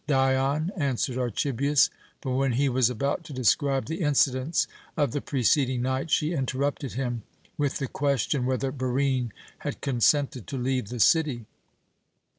[0.07, 1.91] "Dion," answered Archibius;
[2.21, 4.65] but when he was about to describe the incidents
[4.97, 7.21] of the preceding night, she interrupted him
[7.55, 11.45] with the question whether Barine had consented to leave the city.